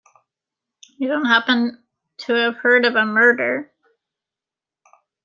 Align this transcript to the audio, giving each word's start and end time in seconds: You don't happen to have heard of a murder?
You 0.97 1.09
don't 1.09 1.25
happen 1.27 1.83
to 2.25 2.33
have 2.33 2.55
heard 2.57 2.85
of 2.85 2.95
a 2.95 3.05
murder? 3.05 3.71